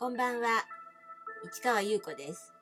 [0.00, 0.64] こんばんは、
[1.52, 2.52] 市川優子です。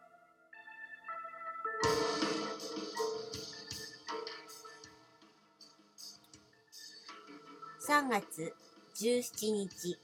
[7.87, 8.55] 3月
[8.95, 9.99] 17日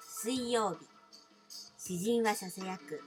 [0.00, 0.86] 水曜日。
[1.76, 3.02] 詩人はささやく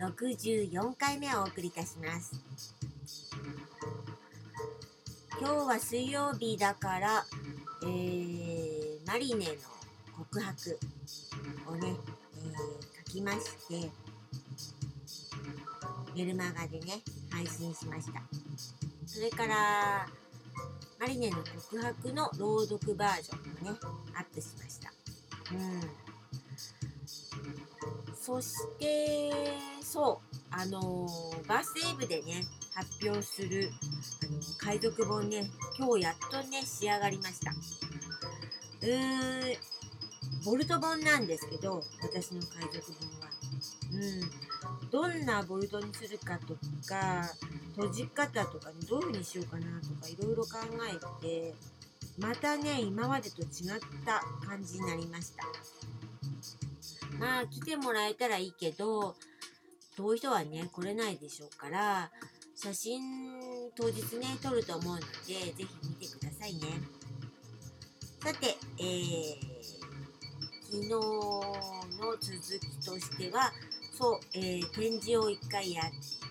[0.00, 2.40] 64回目をお送りいたします。
[5.40, 7.24] 今日は水曜日だから、
[7.82, 9.52] えー、マリネの
[10.18, 10.78] 告白、
[13.14, 13.88] きまして
[16.16, 17.00] メルマガでね
[17.30, 18.22] 配信しました。
[19.06, 20.06] それから
[20.98, 23.78] マリネの告白の朗読バージョンもね
[24.16, 24.92] アップしました。
[25.52, 25.80] うん。
[28.20, 29.32] そして
[29.82, 33.70] そうあのーバースデー部でね発表する、
[34.22, 37.52] あのー海賊本ね今日やっとね仕上がりました。
[37.52, 39.73] うーん
[40.44, 43.30] ボルト本なんですけど私の海賊本は。
[43.92, 44.90] うん。
[44.90, 46.54] どんなボルトにするかと
[46.86, 47.28] か
[47.76, 50.58] 閉じ方とかねどういう風にしようかなとかいろいろ考
[51.20, 51.54] えて
[52.18, 53.48] またね今までと違っ
[54.04, 55.44] た感じになりました。
[57.18, 59.14] まあ来てもらえたらいいけど
[59.96, 62.10] 遠い人はね来れないでしょうから
[62.56, 63.00] 写真
[63.76, 65.66] 当日ね撮ると思うのでぜひ
[66.00, 66.60] 見てくださいね。
[68.22, 69.73] さて、えー、
[70.64, 71.00] 昨日の
[72.20, 73.52] 続きとしては
[73.92, 75.86] そう、えー展示を1回やっ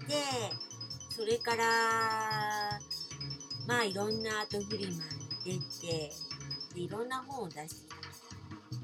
[0.07, 0.15] て
[1.09, 1.63] それから
[3.67, 4.91] まあいろんなアートフリマ
[5.45, 6.11] に出て
[6.73, 7.93] でいろんな本を出して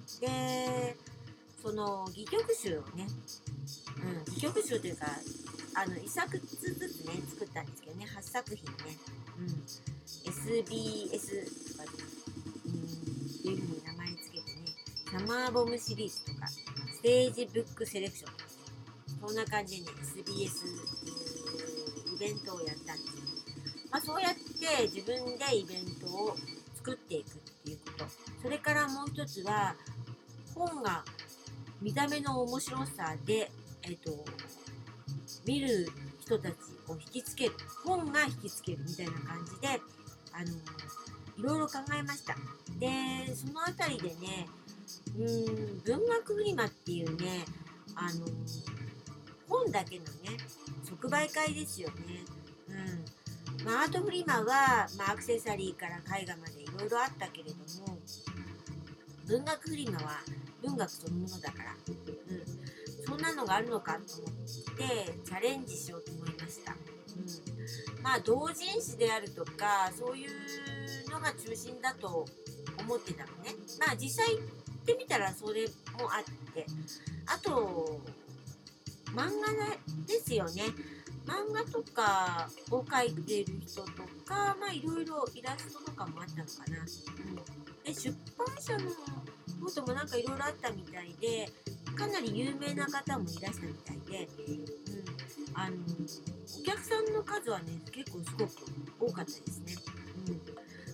[0.06, 0.28] きた。
[0.28, 0.96] で
[1.62, 3.08] その戯曲集をね、
[4.02, 5.08] うん、戯曲集というか
[5.76, 8.98] あの1作ずつね作ったんですけどね8作品ね、
[9.38, 9.48] うん、
[10.30, 11.90] SBS とか、
[12.66, 12.82] うん、っ
[13.42, 13.99] ていうふうに名前つけてね
[15.12, 18.32] サマーボムシリーズとかステージブックセレクション。
[18.32, 18.50] とか
[19.28, 20.68] そんな感じでね SBS
[22.16, 23.20] イベントをやったんです
[23.92, 26.36] まあ、そうやって自分でイベントを
[26.76, 27.32] 作っていくっ
[27.66, 28.06] ていうこと。
[28.44, 29.76] それからもう一つは
[30.54, 31.04] 本が
[31.82, 33.50] 見た目の面白さで、
[33.82, 34.12] えっと
[35.46, 35.90] 見る
[36.22, 36.54] 人たち
[36.88, 37.54] を引きつける。
[37.84, 39.68] 本が引きつけるみたいな感じで
[40.34, 40.52] あの
[41.38, 42.36] いろいろ考えました。
[42.78, 44.48] でそのあたりでね
[45.18, 45.82] うん。
[45.82, 47.46] 文学フリマっていうね
[47.96, 48.26] あの
[49.48, 50.38] 本だけのね
[50.84, 51.96] 即売会ですよね。
[52.70, 53.66] うん。
[53.66, 57.98] まあ、アートフリマは、まあ、アクセサリーから絵画までいろいろあったけれども
[59.28, 60.22] 文学フリマは
[60.62, 64.34] 文学そのものだから、うん、そんなのがあるのかと思っ
[64.78, 72.26] てチャレンジしようと思いました、うん、まあ同人誌であるとかそういうのが中心だと
[72.80, 73.56] 思ってたのね。
[73.80, 74.38] まあ実際
[74.94, 75.66] ってみたらそれ
[76.00, 76.66] もあって。
[77.28, 78.02] あと
[79.14, 79.54] 漫画
[80.08, 80.64] ですよね。
[81.26, 83.92] 漫画とかを描いてる人と
[84.26, 88.90] かまあいろいろイラストとかもあったのかな、うん、で出版社の
[89.64, 91.48] こともなんかいろいろあったみたいで
[91.96, 94.66] かなり有名な方もいらしたみたいで、うん、
[95.54, 95.76] あの
[96.60, 99.76] お客さんの数はね結構すごく多かったですね、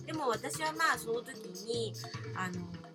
[0.02, 1.94] ん、でも私はまあその時に
[2.34, 2.85] あの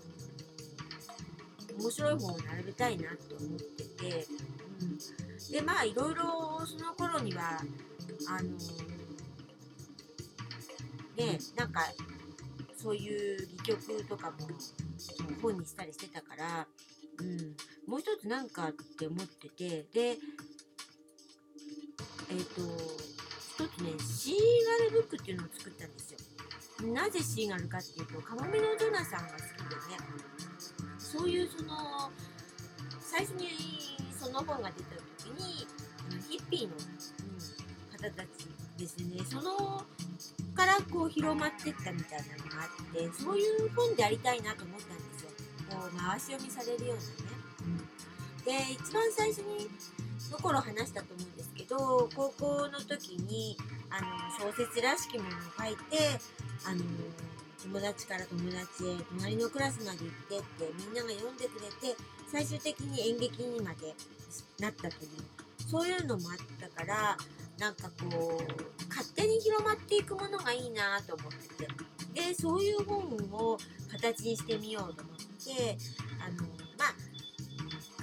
[1.79, 4.27] 面白い本を並べたいなと思ってて、
[4.81, 4.97] うん、
[5.51, 7.61] でまあいろいろその頃には
[8.29, 8.49] あの
[11.17, 11.81] ねなんか
[12.77, 14.37] そういう戯曲とかも
[15.41, 16.67] 本にしたりしてたから、
[17.19, 17.55] うん、
[17.87, 20.17] もう一つなんかって思っててで
[22.31, 22.61] えっ、と
[23.61, 24.35] 一つねシー
[24.79, 26.17] ガルブックっていうのを作ったんですよ。
[26.93, 29.39] なぜシーガルかっていうとカモメのジョナさんが好き
[29.69, 30.40] でね。
[31.11, 32.09] そういうその
[33.01, 33.49] 最初に
[34.17, 35.67] その本が出た時に
[36.09, 39.23] あのヒッピーの、うん、方たちですね。
[39.25, 39.83] その
[40.55, 45.29] からこう広まってったみたいなのがあってそういう本でありたいなと思ったんですよ。
[45.69, 47.07] こう回し読みされるようなね、
[47.61, 47.71] う
[48.41, 49.69] ん、で一番最初に
[50.31, 53.57] の頃話したと思うんですけど高校の時に
[53.89, 54.07] あの
[54.39, 56.19] 小説らしきものを書いて
[56.65, 56.81] あの
[57.63, 61.95] 友達から友達へ隣のクラスまで行ってってみんなが読んでくれて
[62.31, 63.93] 最終的に演劇にまで
[64.59, 65.41] なったという。
[65.71, 67.17] そういうのもあったから
[67.57, 71.91] なんかこう勝手に広まっていくものがいいなと思ってて。
[72.13, 72.99] でそういう本
[73.31, 73.57] を
[73.89, 75.15] 形にしてみようと思っ
[75.45, 75.77] て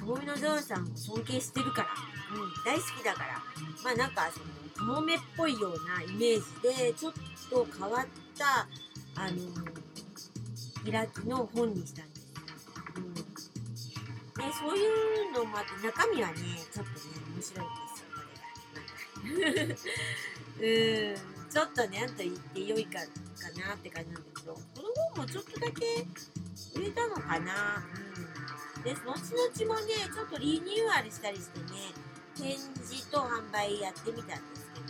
[0.09, 1.89] あかもめのジョンさんを尊敬してるから、
[2.35, 3.43] うん、大好きだから
[3.85, 7.13] まあなんかそのかもめっぽいようなイメージでちょっ
[7.51, 8.07] と変わっ
[8.39, 8.67] た
[9.21, 12.29] あの開きの本にしたんです。
[12.97, 13.21] うん、ね、
[14.59, 14.87] そうい
[15.29, 16.35] うのもあって中身はね
[16.73, 16.97] ちょっとね
[17.35, 19.75] 面白いんですよこれがなんか
[20.61, 21.39] うん。
[21.51, 23.07] ちょっとねと言って良いかか
[23.69, 26.07] なって感じなんだけどこの本もちょっとだけ
[26.79, 27.83] 売れたのかな。
[28.03, 28.08] うん
[28.85, 31.67] です後々もねちょっとリニューアルしたりしてね
[32.37, 32.53] 展
[32.87, 34.87] 示と販売やってみたんですけど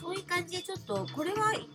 [0.00, 1.68] そういう感じでちょっとこれは一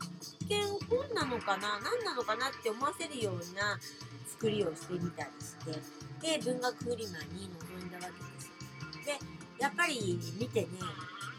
[0.50, 3.80] 見本なのかな何なのかなって思わせるような
[4.28, 5.72] 作りをしてみたりして
[6.38, 8.52] で文学フリマに臨んだわけです。
[9.06, 9.20] で
[9.60, 10.68] やっぱり見てね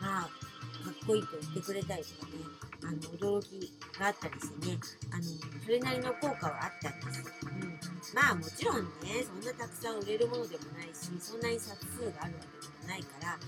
[0.01, 0.29] まあか
[0.91, 2.35] っこいいと言ってくれたりとかね
[2.85, 4.79] あの驚きがあったりしてね
[5.11, 5.23] あの
[5.65, 7.74] それなりの効果はあったんです、うん、
[8.15, 13.39] まあもちろんねそんなたくさん売れるものでもないしそんなに冊数があるわけでもないから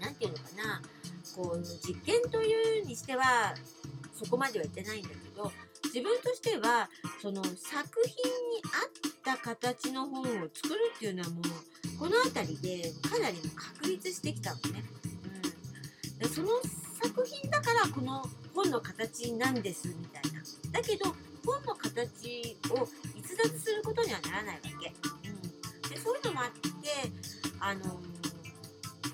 [0.00, 0.82] 何て言うのかな
[1.36, 3.54] こう実験というにしては
[4.14, 5.52] そこまでは言ってないんだけど
[5.84, 6.88] 自分としては
[7.20, 7.54] その作
[8.04, 8.14] 品
[8.50, 11.42] に合った形の本を作るっていうのはもう
[11.98, 14.84] この辺りでかなり確立してきたのね。
[16.20, 16.48] うん、その
[17.02, 18.24] 作品だからこの
[18.54, 20.42] 本の形なんですみたいな。
[20.72, 21.14] だけど
[21.46, 24.92] 本の形を逸脱することにはならないわけ。
[25.30, 26.90] うん、でそういうのもあって
[27.60, 28.00] あの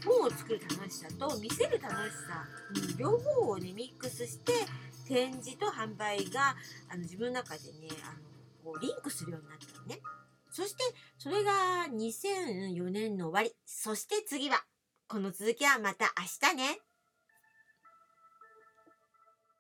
[0.05, 2.45] 本を作る楽しさと見せる楽しさ、
[2.75, 4.53] うん、両方をねミックスして
[5.07, 6.57] 展示と販売が
[6.91, 10.01] あの自分の中でねあのこうリンクするようになったのね。
[10.51, 10.83] そして
[11.19, 13.55] それが2004年の終わり。
[13.65, 14.65] そして次は
[15.09, 16.92] この続きはまた明日ね。